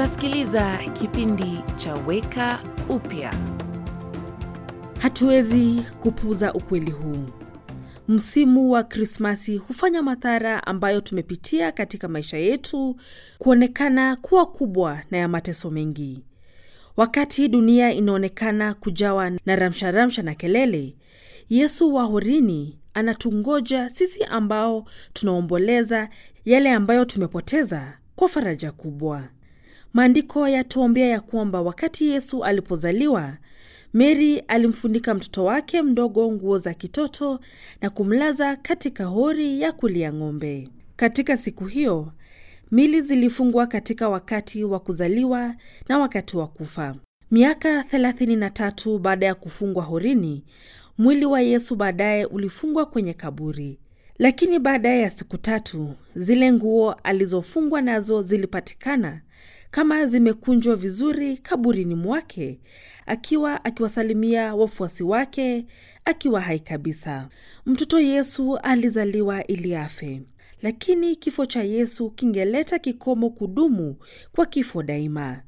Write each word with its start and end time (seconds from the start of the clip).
unasikiliza 0.00 0.78
kipindi 0.92 1.58
cha 1.76 1.94
Weka 1.94 2.58
Upya. 2.88 3.34
Hatuwezi 4.98 5.82
kupuuza 6.00 6.52
ukweli 6.54 6.90
huu. 6.90 7.28
Msimu 8.08 8.70
wa 8.70 8.82
Krismasi 8.84 9.56
hufanya 9.56 10.02
madhara 10.02 10.66
ambayo 10.66 11.00
tumepitia 11.00 11.72
katika 11.72 12.08
maisha 12.08 12.36
yetu 12.36 12.96
kuonekana 13.38 14.16
kuwa 14.16 14.46
kubwa 14.46 15.02
na 15.10 15.18
ya 15.18 15.28
mateso 15.28 15.70
mengi. 15.70 16.24
Wakati 16.96 17.48
dunia 17.48 17.92
inaonekana 17.92 18.74
kujawa 18.74 19.30
na 19.46 19.56
ramsharamsha 19.56 20.22
na 20.22 20.34
kelele, 20.34 20.96
Yesu 21.48 21.94
wa 21.94 22.04
horini 22.04 22.78
anatungoja 22.94 23.90
sisi 23.90 24.24
ambao 24.24 24.84
tunaomboleza 25.12 26.08
yale 26.44 26.70
ambayo 26.72 27.04
tumepoteza 27.04 27.98
kwa 28.16 28.28
faraja 28.28 28.72
kubwa. 28.72 29.28
Maandiko 29.92 30.48
yatuombea 30.48 31.06
ya 31.08 31.20
kwamba 31.20 31.60
wakati 31.62 32.08
Yesu 32.08 32.44
alipozaliwa, 32.44 33.36
Meri 33.94 34.38
alimfunika 34.38 35.14
mtoto 35.14 35.44
wake 35.44 35.82
mdogo 35.82 36.32
nguo 36.32 36.58
za 36.58 36.74
kitoto 36.74 37.40
na 37.80 37.90
kumlaza 37.90 38.56
katika 38.56 39.04
hori 39.04 39.60
ya 39.60 39.72
kulia 39.72 40.12
ng'ombe. 40.12 40.68
Katika 40.96 41.36
siku 41.36 41.64
hiyo, 41.64 42.12
mili 42.70 43.00
zilifungwa 43.00 43.66
katika 43.66 44.08
wakati 44.08 44.64
wa 44.64 44.80
kuzaliwa 44.80 45.54
na 45.88 45.98
wakati 45.98 46.36
wa 46.36 46.46
kufa. 46.46 46.96
Miaka 47.30 47.82
33 47.82 48.98
baada 48.98 49.26
ya 49.26 49.34
kufungwa 49.34 49.82
horini, 49.84 50.44
mwili 50.98 51.26
wa 51.26 51.40
Yesu 51.40 51.76
baadaye 51.76 52.24
ulifungwa 52.26 52.86
kwenye 52.86 53.14
kaburi. 53.14 53.78
Lakini 54.20 54.58
baada 54.58 54.88
ya 54.88 55.10
siku 55.10 55.36
tatu, 55.38 55.94
zile 56.14 56.52
nguo 56.52 56.92
alizofungwa 56.92 57.82
nazo 57.82 58.22
zilipatikana 58.22 59.22
kama 59.70 60.06
zimekunjwa 60.06 60.76
vizuri 60.76 61.36
kaburini 61.36 61.94
mwake, 61.94 62.60
akiwa 63.06 63.64
akiwasalimia 63.64 64.54
wafuasi 64.54 65.02
wake 65.02 65.66
akiwa 66.04 66.40
hai 66.40 66.60
kabisa. 66.60 67.28
Mtoto 67.66 68.00
Yesu 68.00 68.56
alizaliwa 68.58 69.46
ili 69.46 69.74
afe, 69.74 70.22
lakini 70.62 71.16
kifo 71.16 71.46
cha 71.46 71.62
Yesu 71.62 72.10
kingeleta 72.10 72.78
kikomo 72.78 73.30
kudumu 73.30 73.96
kwa 74.32 74.46
kifo 74.46 74.82
daima 74.82 75.42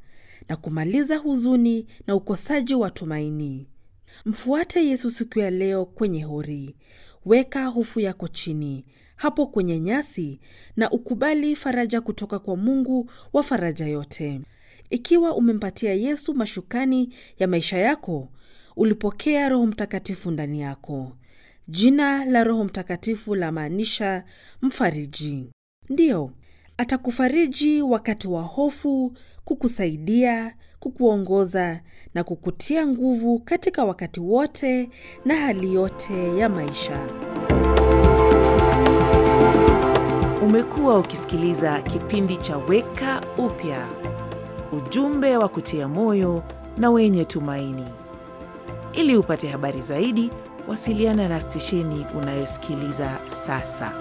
na 0.49 0.57
kumaliza 0.57 1.17
huzuni 1.17 1.87
na 2.07 2.15
ukosaji 2.15 2.75
wa 2.75 2.91
tumaini. 2.91 3.67
Mfuate 4.25 4.87
Yesu 4.87 5.11
siku 5.11 5.39
ya 5.39 5.51
leo 5.51 5.85
kwenye 5.87 6.23
hori. 6.23 6.77
Weka 7.25 7.67
hofu 7.67 8.01
yako 8.01 8.29
chini 8.29 8.85
hapo 9.17 9.47
kwenye 9.47 9.81
nyasi 9.81 10.41
na 10.77 10.91
ukubali 10.91 11.57
faraja 11.57 12.01
kutoka 12.01 12.39
kwa 12.39 12.57
Mungu 12.57 13.11
wa 13.33 13.43
faraja 13.43 13.87
yote. 13.87 14.41
Ikiwa 14.91 15.35
umempatia 15.37 15.95
Yesu 15.95 16.35
mashukani 16.35 17.15
ya 17.39 17.49
maisha 17.49 17.79
yako, 17.79 18.29
ulipokea 18.77 19.49
Roho 19.49 19.67
Mtakatifu 19.67 20.31
ndani 20.31 20.61
yako. 20.61 21.13
Jina 21.69 22.25
la 22.25 22.45
Roho 22.45 22.65
Mtakatifu 22.65 23.35
la 23.35 23.53
maanisha 23.53 24.25
mfariji. 24.63 25.51
Ndiyo, 25.89 26.31
atakufariji 26.77 27.83
wakati 27.83 28.29
wa 28.29 28.43
hofu, 28.43 29.13
kukusaidia, 29.45 30.55
kukuongoza 30.81 31.81
na 32.15 32.25
kukutia 32.25 32.87
nguvu 32.87 33.39
katika 33.39 33.85
wakati 33.85 34.21
wote 34.21 34.91
na 35.25 35.35
hali 35.37 35.75
yote 35.75 36.37
ya 36.39 36.49
maisha. 36.49 37.07
Umekuwa 40.43 40.99
ukisikiliza 40.99 41.81
kipindi 41.83 42.37
cha 42.37 42.57
Weka 42.57 43.21
Upya, 43.39 43.87
ujumbe 44.73 45.37
wa 45.37 45.49
kutia 45.49 45.89
moyo 45.89 46.43
na 46.77 46.91
wenye 46.91 47.25
tumaini. 47.25 47.85
Ili 48.93 49.17
upate 49.17 49.49
habari 49.49 49.81
zaidi, 49.83 50.31
wasiliana 50.69 51.29
na 51.29 51.41
stesheni 51.41 52.07
unayosikiliza 52.19 53.21
sasa. 53.29 53.93